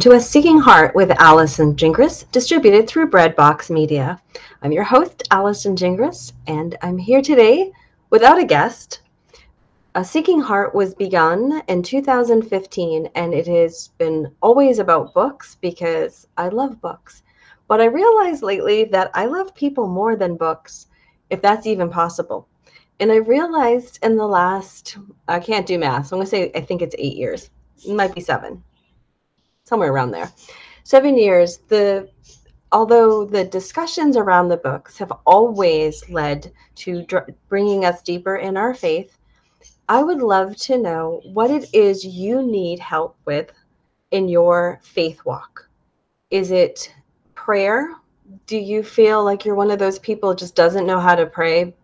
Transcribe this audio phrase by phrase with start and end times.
[0.00, 4.20] To A Seeking Heart with Allison Gingras, distributed through Breadbox Media.
[4.62, 7.72] I'm your host, Allison Gingras, and I'm here today
[8.10, 9.00] without a guest.
[9.96, 16.28] A Seeking Heart was begun in 2015, and it has been always about books because
[16.36, 17.24] I love books.
[17.66, 20.86] But I realized lately that I love people more than books,
[21.30, 22.46] if that's even possible.
[23.00, 24.96] And I realized in the last,
[25.26, 27.50] I can't do math, so I'm going to say I think it's eight years.
[27.84, 28.62] It might be seven
[29.68, 30.32] somewhere around there.
[30.84, 32.08] Seven years, the
[32.72, 38.56] although the discussions around the books have always led to dr- bringing us deeper in
[38.56, 39.16] our faith,
[39.88, 43.50] I would love to know what it is you need help with
[44.10, 45.68] in your faith walk.
[46.30, 46.92] Is it
[47.34, 47.94] prayer?
[48.46, 51.74] Do you feel like you're one of those people just doesn't know how to pray?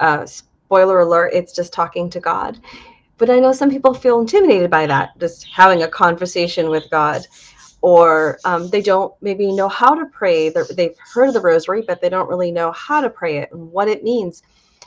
[0.00, 2.58] Uh, spoiler alert, it's just talking to God.
[3.18, 7.26] But I know some people feel intimidated by that, just having a conversation with God.
[7.80, 10.48] Or um, they don't maybe know how to pray.
[10.48, 13.50] They're, they've heard of the rosary, but they don't really know how to pray it
[13.52, 14.42] and what it means.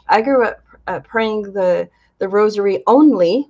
[0.07, 3.49] I grew up uh, praying the, the rosary only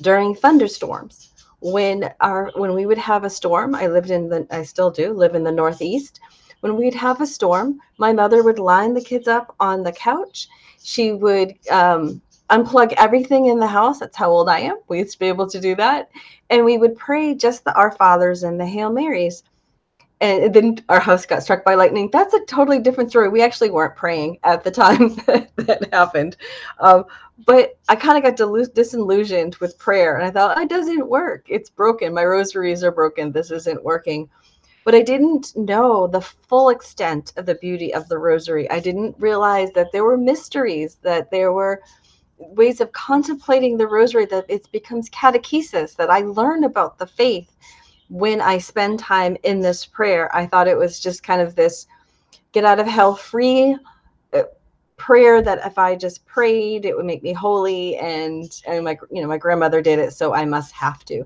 [0.00, 1.30] during thunderstorms.
[1.60, 5.14] When our when we would have a storm, I lived in the I still do
[5.14, 6.20] live in the Northeast.
[6.60, 10.48] When we'd have a storm, my mother would line the kids up on the couch.
[10.82, 12.20] She would um,
[12.50, 14.00] unplug everything in the house.
[14.00, 14.76] That's how old I am.
[14.88, 16.10] We used to be able to do that.
[16.50, 19.42] And we would pray just the Our Fathers and the Hail Marys.
[20.20, 22.08] And then our house got struck by lightning.
[22.12, 23.28] That's a totally different story.
[23.28, 26.36] We actually weren't praying at the time that, that happened.
[26.80, 27.04] Um,
[27.46, 30.16] but I kind of got disillusioned with prayer.
[30.16, 31.46] And I thought, it doesn't work.
[31.48, 32.14] It's broken.
[32.14, 33.32] My rosaries are broken.
[33.32, 34.30] This isn't working.
[34.84, 38.70] But I didn't know the full extent of the beauty of the rosary.
[38.70, 41.82] I didn't realize that there were mysteries, that there were
[42.38, 47.56] ways of contemplating the rosary that it becomes catechesis that i learn about the faith
[48.08, 50.34] when i spend time in this prayer.
[50.34, 51.86] I thought it was just kind of this
[52.52, 53.76] get out of hell free
[54.32, 54.42] uh,
[54.96, 59.22] prayer that if i just prayed it would make me holy and and my you
[59.22, 61.24] know my grandmother did it so i must have to.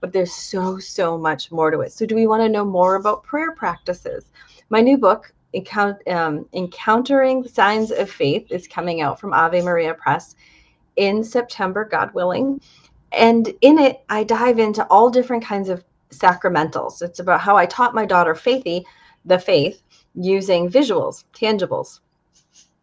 [0.00, 1.92] But there's so so much more to it.
[1.92, 4.26] So do we want to know more about prayer practices?
[4.68, 5.32] My new book
[6.06, 10.36] um, Encountering Signs of Faith is coming out from Ave Maria Press
[10.96, 12.60] in September, God willing.
[13.12, 17.02] And in it, I dive into all different kinds of sacramentals.
[17.02, 18.84] It's about how I taught my daughter Faithy
[19.24, 19.82] the faith
[20.14, 22.00] using visuals, tangibles.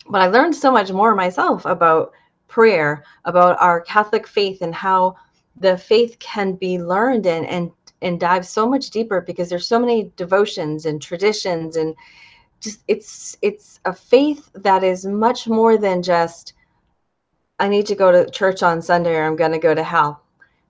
[0.09, 2.11] But I learned so much more myself about
[2.47, 5.15] prayer, about our Catholic faith, and how
[5.59, 9.79] the faith can be learned and and and dive so much deeper because there's so
[9.79, 11.95] many devotions and traditions and
[12.59, 16.53] just it's it's a faith that is much more than just
[17.59, 20.21] I need to go to church on Sunday or I'm going to go to hell.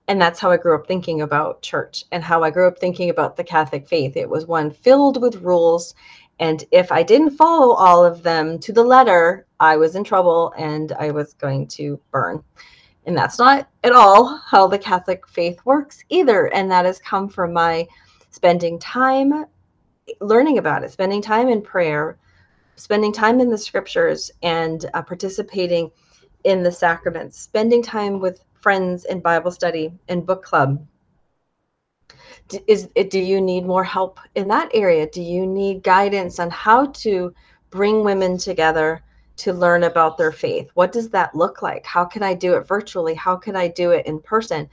[0.08, 3.10] And that's how I grew up thinking about church and how I grew up thinking
[3.10, 4.16] about the Catholic faith.
[4.16, 5.94] It was one filled with rules.
[6.40, 10.54] And if I didn't follow all of them to the letter, I was in trouble
[10.56, 12.42] and I was going to burn.
[13.04, 16.46] And that's not at all how the Catholic faith works either.
[16.54, 17.86] And that has come from my
[18.30, 19.44] spending time
[20.20, 22.18] learning about it, spending time in prayer,
[22.76, 25.90] spending time in the scriptures, and uh, participating
[26.44, 30.84] in the sacraments, spending time with friends in Bible study and book club.
[32.66, 35.08] Is do you need more help in that area?
[35.08, 37.34] Do you need guidance on how to
[37.70, 39.02] bring women together
[39.38, 40.70] to learn about their faith.
[40.74, 41.86] What does that look like?
[41.86, 43.14] How can I do it virtually?
[43.14, 44.68] How can I do it in person?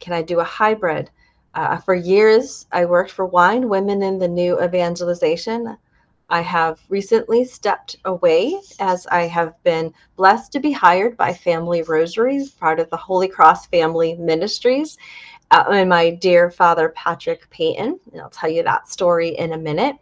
[0.00, 1.10] Can I do a hybrid?
[1.54, 5.76] Uh, for years, I worked for Wine Women in the New Evangelization.
[6.30, 11.82] I have recently stepped away as I have been blessed to be hired by Family
[11.82, 14.98] Rosaries, part of the Holy Cross Family Ministries,
[15.50, 17.98] uh, and my dear father, Patrick Peyton.
[18.12, 19.96] And I'll tell you that story in a minute.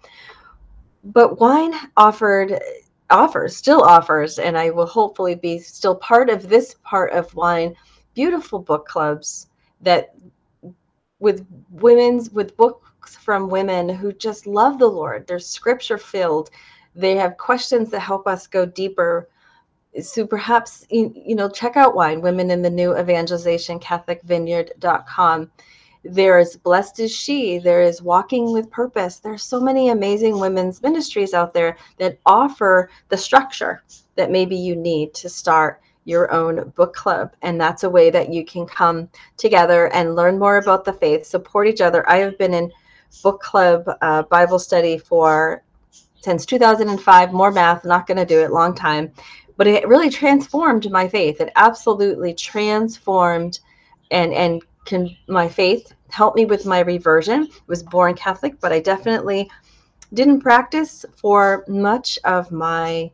[1.04, 2.60] But Wine offered
[3.08, 7.76] offers, still offers, and I will hopefully be still part of this part of Wine,
[8.14, 9.48] beautiful book clubs
[9.80, 10.12] that
[11.18, 15.26] with women's with books from women who just love the Lord.
[15.26, 16.50] They're scripture filled.
[16.94, 19.28] They have questions that help us go deeper.
[20.00, 25.50] So perhaps you know check out wine women in the new evangelization Catholic Vineyard.com.
[26.04, 27.58] There is blessed is she.
[27.58, 29.18] There is walking with purpose.
[29.18, 33.82] There's so many amazing women's ministries out there that offer the structure
[34.14, 37.32] that maybe you need to start your own book club.
[37.42, 41.26] And that's a way that you can come together and learn more about the faith,
[41.26, 42.08] support each other.
[42.08, 42.72] I have been in
[43.22, 45.62] book club uh, Bible study for
[46.22, 49.12] since 2005, more math, not going to do it, long time.
[49.56, 51.40] But it really transformed my faith.
[51.40, 53.60] It absolutely transformed
[54.10, 57.48] and, and can my faith help me with my reversion.
[57.50, 59.50] I was born Catholic, but I definitely
[60.14, 63.10] didn't practice for much of my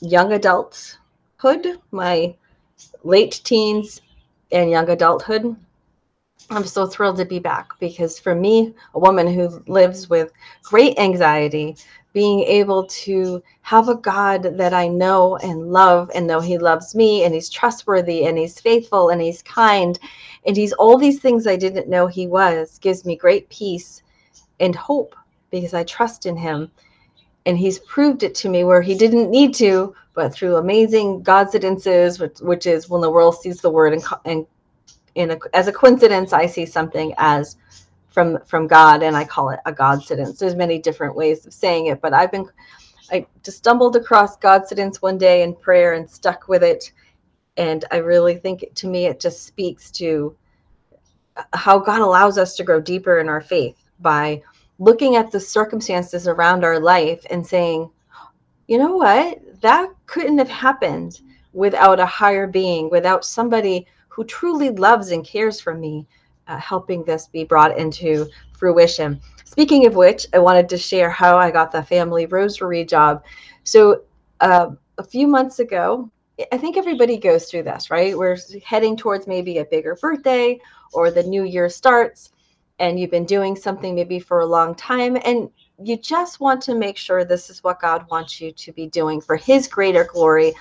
[0.00, 0.98] young adult
[1.40, 2.34] hood, my
[3.02, 4.02] late teens
[4.52, 5.56] and young adulthood.
[6.50, 10.32] I'm so thrilled to be back because for me, a woman who lives with
[10.62, 11.76] great anxiety,
[12.12, 16.94] being able to have a God that I know and love and know He loves
[16.94, 19.98] me and He's trustworthy and He's faithful and He's kind
[20.44, 24.02] and He's all these things I didn't know He was gives me great peace
[24.58, 25.14] and hope
[25.50, 26.70] because I trust in Him.
[27.46, 32.18] And He's proved it to me where He didn't need to, but through amazing coincidences,
[32.18, 34.46] which, which is when the world sees the word and, and
[35.14, 37.56] in a, as a coincidence, I see something as
[38.08, 40.38] from from God, and I call it a Godcidence.
[40.38, 42.46] There's many different ways of saying it, but I've been
[43.10, 46.92] I just stumbled across Godcidence one day in prayer and stuck with it,
[47.56, 50.36] and I really think to me it just speaks to
[51.36, 54.42] uh, how God allows us to grow deeper in our faith by
[54.78, 57.90] looking at the circumstances around our life and saying,
[58.66, 61.20] you know what, that couldn't have happened
[61.52, 66.06] without a higher being, without somebody who truly loves and cares for me,
[66.48, 69.20] uh, helping this be brought into fruition.
[69.44, 73.24] Speaking of which, I wanted to share how I got the family rosary job.
[73.64, 74.02] So,
[74.40, 76.10] uh, a few months ago,
[76.52, 78.16] I think everybody goes through this, right?
[78.16, 80.60] We're heading towards maybe a bigger birthday
[80.92, 82.32] or the new year starts,
[82.80, 85.50] and you've been doing something maybe for a long time, and
[85.82, 89.20] you just want to make sure this is what God wants you to be doing
[89.20, 90.54] for His greater glory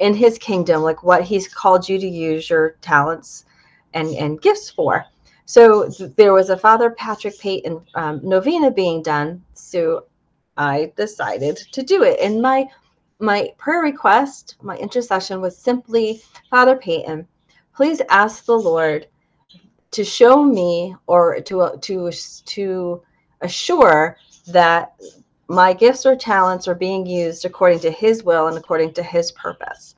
[0.00, 3.44] in His kingdom, like what He's called you to use your talents
[3.94, 5.04] and, and gifts for.
[5.44, 9.44] So th- there was a Father Patrick Peyton um, novena being done.
[9.54, 10.06] So
[10.56, 12.18] I decided to do it.
[12.20, 12.66] And my
[13.20, 17.26] my prayer request, my intercession was simply, Father Peyton,
[17.74, 19.08] please ask the Lord
[19.90, 22.10] to show me or to to
[22.44, 23.02] to
[23.40, 24.16] assure
[24.48, 24.94] that
[25.48, 29.32] my gifts or talents are being used according to his will and according to his
[29.32, 29.94] purpose.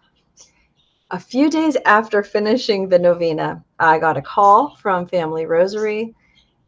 [1.11, 6.15] A few days after finishing the novena, I got a call from Family Rosary,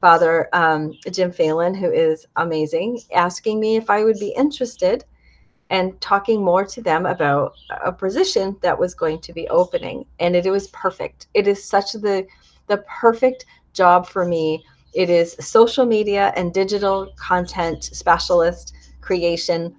[0.00, 5.04] Father um, Jim Phalan, who is amazing, asking me if I would be interested
[5.70, 7.54] and talking more to them about
[7.84, 10.04] a position that was going to be opening.
[10.18, 11.28] And it, it was perfect.
[11.34, 12.26] It is such the
[12.68, 14.62] the perfect job for me
[14.94, 19.74] it is social media and digital content specialist creation.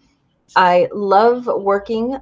[0.55, 2.17] I love working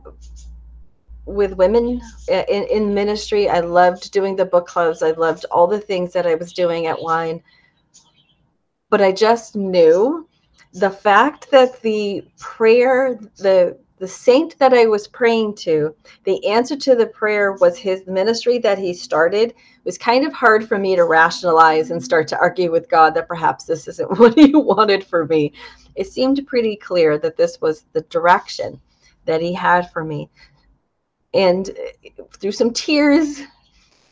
[1.26, 3.48] with women in, in ministry.
[3.48, 5.02] I loved doing the book clubs.
[5.02, 7.42] I loved all the things that I was doing at Wine.
[8.90, 10.28] But I just knew
[10.74, 15.94] the fact that the prayer, the the saint that I was praying to,
[16.24, 19.52] the answer to the prayer was his ministry that he started.
[19.52, 19.56] It
[19.86, 23.28] was kind of hard for me to rationalize and start to argue with God that
[23.28, 25.54] perhaps this isn't what he wanted for me.
[25.94, 28.82] It seemed pretty clear that this was the direction
[29.26, 30.32] that he had for me.
[31.36, 33.44] And uh, through some tears,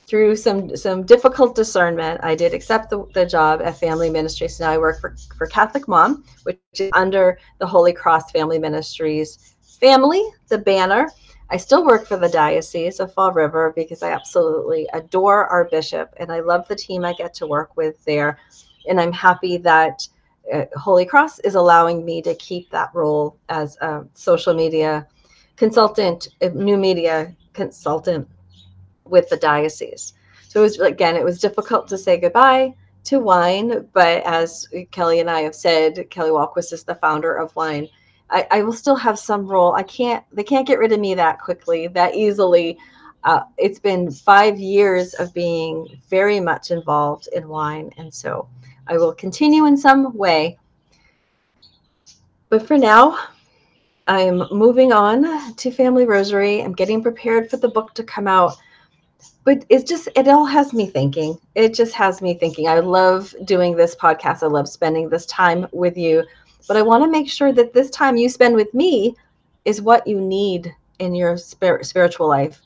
[0.05, 4.57] through some some difficult discernment, I did accept the, the job at Family Ministries.
[4.57, 8.59] So now I work for, for Catholic Mom, which is under the Holy Cross Family
[8.59, 11.11] Ministries family, the banner.
[11.49, 16.13] I still work for the Diocese of Fall River because I absolutely adore our bishop
[16.17, 18.37] and I love the team I get to work with there.
[18.87, 20.07] And I'm happy that
[20.53, 25.07] uh, Holy Cross is allowing me to keep that role as a social media
[25.55, 28.27] consultant, new media consultant
[29.05, 30.13] with the diocese.
[30.47, 35.19] So it was again, it was difficult to say goodbye to wine, but as Kelly
[35.19, 37.87] and I have said, Kelly Wahlquist is the founder of wine.
[38.31, 39.73] I, I will still have some role.
[39.73, 40.23] I can't.
[40.31, 42.77] They can't get rid of me that quickly, that easily.
[43.23, 48.47] Uh, it's been five years of being very much involved in wine, and so
[48.87, 50.57] I will continue in some way.
[52.49, 53.19] But for now,
[54.07, 56.63] I'm moving on to Family Rosary.
[56.63, 58.55] I'm getting prepared for the book to come out.
[59.43, 61.37] But it's just, it all has me thinking.
[61.53, 62.67] It just has me thinking.
[62.67, 64.41] I love doing this podcast.
[64.41, 66.23] I love spending this time with you.
[66.69, 69.15] But I want to make sure that this time you spend with me
[69.65, 72.61] is what you need in your spir- spiritual life.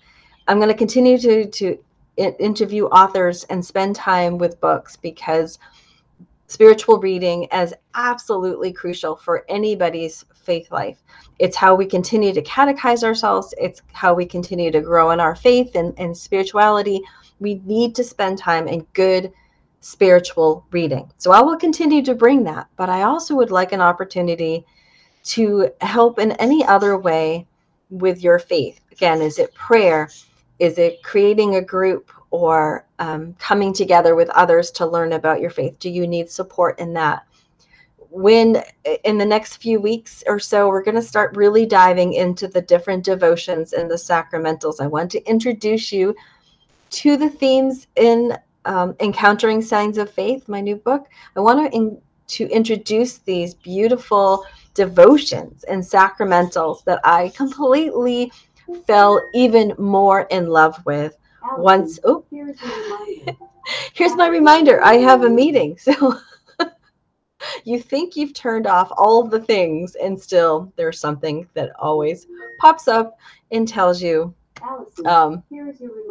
[0.45, 1.79] I'm going to continue to, to
[2.17, 5.57] interview authors and spend time with books because
[6.48, 11.01] spiritual reading is absolutely crucial for anybody's faith life.
[11.39, 15.33] It's how we continue to catechize ourselves, it's how we continue to grow in our
[15.33, 17.01] faith and, and spirituality.
[17.39, 19.31] We need to spend time in good
[19.84, 21.12] spiritual reading.
[21.18, 24.66] So I will continue to bring that, but I also would like an opportunity
[25.25, 27.46] to help in any other way
[27.90, 28.80] with your faith.
[28.92, 30.10] Again, is it prayer?
[30.60, 35.50] Is it creating a group or um, coming together with others to learn about your
[35.50, 35.78] faith?
[35.80, 37.25] Do you need support in that?
[38.10, 38.63] When
[39.04, 42.62] in the next few weeks or so, we're going to start really diving into the
[42.62, 44.80] different devotions and the sacramentals.
[44.80, 46.16] I want to introduce you
[46.92, 51.08] to the themes in um, Encountering Signs of Faith, my new book.
[51.36, 58.32] I want to, in, to introduce these beautiful devotions and sacramentals that I completely
[58.88, 61.17] fell even more in love with
[61.58, 62.00] once.
[62.03, 62.25] Oh.
[63.93, 64.84] here's my reminder.
[64.84, 66.17] I have a meeting so
[67.63, 72.27] you think you've turned off all of the things and still there's something that always
[72.60, 73.17] pops up
[73.51, 74.34] and tells you
[75.05, 75.43] um,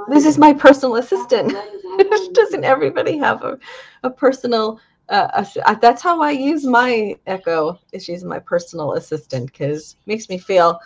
[0.08, 1.52] this is my personal assistant
[2.32, 3.58] doesn't everybody have a,
[4.02, 9.96] a personal uh, a, that's how i use my echo she's my personal assistant because
[10.06, 10.80] makes me feel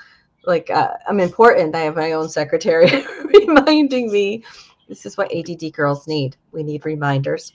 [0.46, 1.74] like uh, I'm important.
[1.74, 3.04] I have my own secretary
[3.46, 4.44] reminding me.
[4.88, 6.36] This is what ADD girls need.
[6.52, 7.52] We need reminders.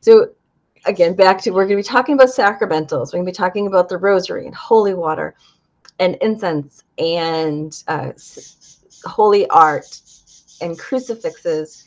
[0.00, 0.30] So
[0.84, 3.12] again, back to we're going to be talking about sacramentals.
[3.12, 5.36] We're going to be talking about the rosary and holy water
[6.00, 8.12] and incense and uh,
[9.04, 10.00] holy art
[10.60, 11.84] and crucifixes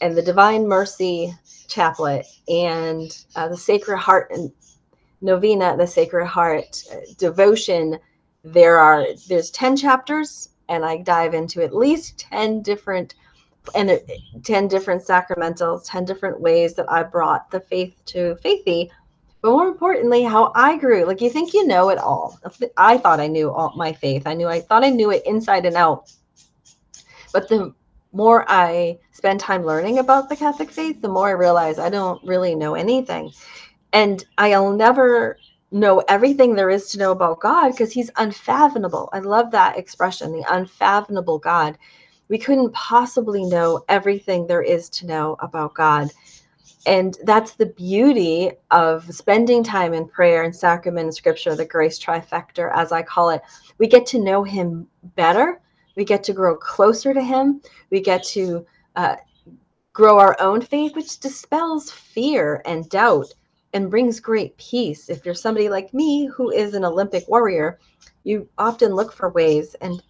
[0.00, 1.34] and the Divine Mercy
[1.68, 4.52] Chaplet and uh, the Sacred Heart and
[5.20, 7.98] Novena, the Sacred Heart uh, devotion.
[8.44, 13.14] There are there's 10 chapters and i dive into at least 10 different
[13.74, 14.00] and
[14.44, 18.88] 10 different sacramentals 10 different ways that i brought the faith to faithy.
[19.42, 21.04] But more importantly how i grew.
[21.04, 22.38] Like you think you know it all.
[22.76, 24.26] I thought i knew all my faith.
[24.26, 26.12] I knew i thought i knew it inside and out
[27.36, 27.74] but the
[28.12, 32.22] more i spend time learning about the catholic faith the more i realize i don't
[32.24, 33.30] really know anything
[33.92, 35.38] and i'll never
[35.72, 39.08] know everything there is to know about God because he's unfathomable.
[39.12, 41.76] I love that expression, the unfathomable God.
[42.28, 46.10] We couldn't possibly know everything there is to know about God.
[46.86, 51.98] And that's the beauty of spending time in prayer and sacrament and scripture, the grace
[51.98, 53.42] trifecta, as I call it.
[53.78, 55.60] We get to know him better.
[55.96, 57.62] We get to grow closer to him.
[57.90, 59.16] We get to uh,
[59.92, 63.32] grow our own faith, which dispels fear and doubt
[63.72, 65.08] and brings great peace.
[65.08, 67.78] If you're somebody like me who is an Olympic warrior,
[68.24, 70.02] you often look for ways and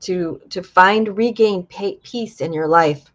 [0.00, 3.12] to to find regain peace in your life.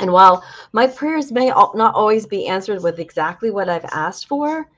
[0.00, 4.68] And while my prayers may not always be answered with exactly what I've asked for,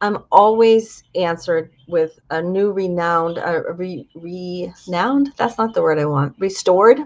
[0.00, 5.32] I'm always answered with a new renowned, uh, re, renowned.
[5.36, 6.36] That's not the word I want.
[6.38, 6.98] Restored,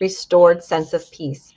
[0.00, 1.54] restored sense of peace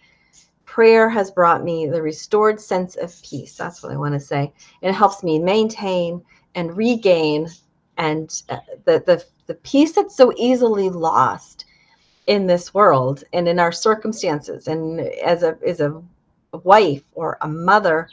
[0.70, 3.58] prayer has brought me the restored sense of peace.
[3.58, 4.54] That's what I want to say.
[4.82, 7.50] It helps me maintain and regain
[7.98, 11.66] and uh, the, the, the peace that's so easily lost
[12.28, 14.68] in this world and in our circumstances.
[14.68, 16.02] And as a, as a
[16.64, 18.08] wife or a mother,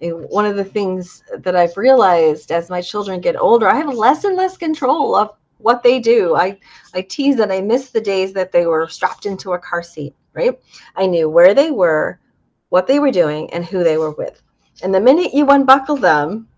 [0.00, 4.24] one of the things that I've realized as my children get older, I have less
[4.24, 6.36] and less control of what they do.
[6.36, 6.58] I,
[6.94, 10.14] I tease that I miss the days that they were strapped into a car seat
[10.38, 10.58] right?
[10.96, 12.20] I knew where they were,
[12.68, 14.40] what they were doing, and who they were with.
[14.82, 16.48] And the minute you unbuckle them,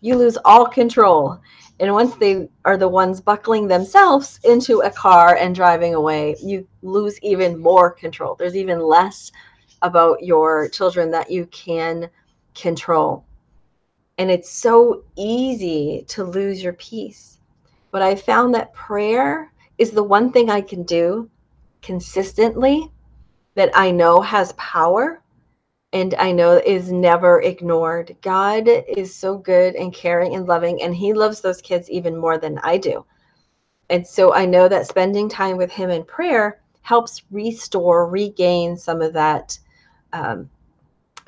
[0.00, 1.38] you lose all control.
[1.78, 6.66] And once they are the ones buckling themselves into a car and driving away, you
[6.82, 8.34] lose even more control.
[8.34, 9.30] There's even less
[9.82, 12.08] about your children that you can
[12.56, 13.24] control.
[14.18, 17.38] And it's so easy to lose your peace.
[17.90, 21.30] But I found that prayer is the one thing I can do
[21.82, 22.90] consistently
[23.54, 25.22] that I know has power
[25.92, 28.16] and I know is never ignored.
[28.20, 32.38] God is so good and caring and loving, and He loves those kids even more
[32.38, 33.04] than I do.
[33.88, 39.00] And so I know that spending time with Him in prayer helps restore, regain some
[39.00, 39.58] of that
[40.12, 40.50] um,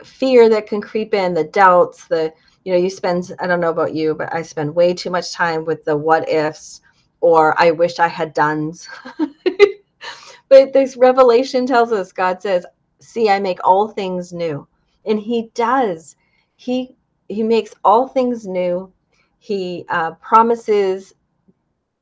[0.04, 2.32] fear that can creep in, the doubts, the,
[2.64, 5.32] you know, you spend, I don't know about you, but I spend way too much
[5.32, 6.80] time with the what ifs
[7.20, 8.72] or I wish I had done.
[10.48, 12.64] but this revelation tells us God says,
[13.00, 14.66] see i make all things new.
[15.04, 16.16] And he does.
[16.56, 16.96] He
[17.28, 18.92] he makes all things new.
[19.38, 21.14] He uh, promises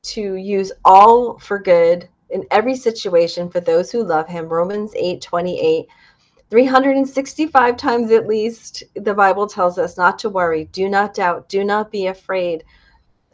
[0.03, 4.47] to use all for good in every situation for those who love him.
[4.47, 5.87] Romans 8 28
[6.49, 10.65] 365 times at least the bible tells us not to worry.
[10.71, 11.49] Do not doubt.
[11.49, 12.63] Do not be afraid.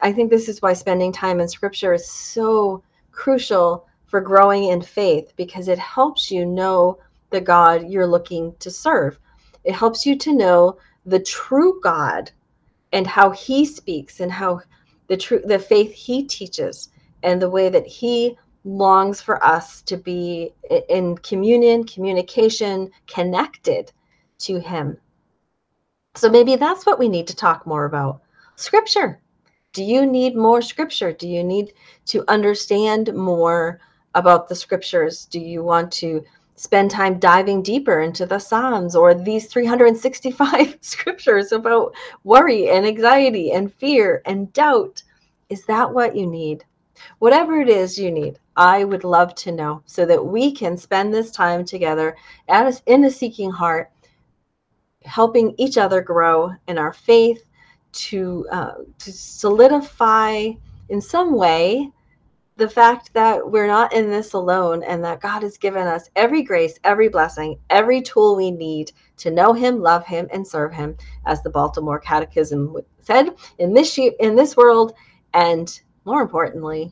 [0.02, 4.82] I think this is why spending time in scripture is so crucial for growing in
[4.82, 6.98] faith because it helps you know
[7.30, 9.20] the God you're looking to serve.
[9.64, 12.32] It helps you to know the true God
[12.92, 14.62] and how he speaks and how
[15.08, 16.90] the true the faith he teaches
[17.24, 20.54] and the way that he longs for us to be
[20.90, 23.92] in communion, communication, connected
[24.40, 24.98] to him.
[26.16, 28.22] So maybe that's what we need to talk more about.
[28.56, 29.20] Scripture.
[29.74, 31.12] Do you need more scripture?
[31.12, 31.74] Do you need
[32.06, 33.80] to understand more
[34.14, 35.26] about the scriptures?
[35.26, 36.24] Do you want to
[36.56, 41.94] spend time diving deeper into the Psalms or these 365 scriptures about
[42.24, 45.02] worry and anxiety and fear and doubt.
[45.50, 46.64] Is that what you need?
[47.20, 51.14] Whatever it is you need, I would love to know so that we can spend
[51.14, 52.16] this time together
[52.48, 53.92] at in a seeking heart,
[55.04, 57.44] helping each other grow in our faith
[57.94, 60.52] to, uh, to solidify
[60.90, 61.92] in some way
[62.56, 66.44] the fact that we're not in this alone and that God has given us every
[66.44, 70.96] grace, every blessing, every tool we need to know him, love him and serve him
[71.26, 74.94] as the Baltimore Catechism said in this in this world
[75.34, 76.92] and more importantly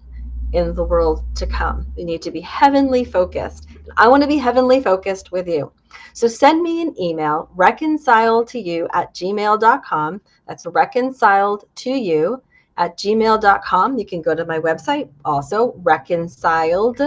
[0.54, 1.86] in the world to come.
[1.96, 3.68] We need to be heavenly focused.
[3.98, 5.72] I want to be heavenly focused with you.
[6.14, 10.22] So send me an email, reconciled to you at gmail.com.
[10.48, 12.42] That's reconciled to you
[12.78, 13.98] at gmail.com.
[13.98, 17.02] You can go to my website, also reconciled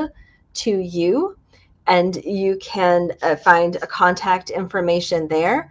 [0.55, 1.37] to you,
[1.87, 5.71] and you can uh, find a contact information there.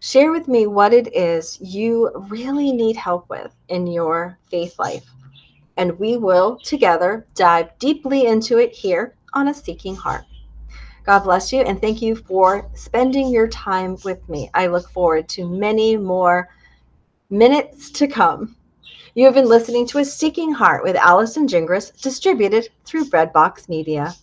[0.00, 5.04] Share with me what it is you really need help with in your faith life.
[5.76, 10.24] And we will together dive deeply into it here on A Seeking Heart.
[11.04, 14.50] God bless you and thank you for spending your time with me.
[14.54, 16.48] I look forward to many more
[17.30, 18.56] minutes to come.
[19.14, 24.14] You have been listening to A Seeking Heart with Allison Gingras, distributed through Breadbox Media.